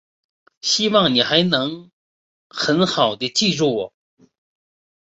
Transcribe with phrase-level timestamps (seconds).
[0.61, 1.91] 希望你还能
[2.49, 3.93] 很好地记住我。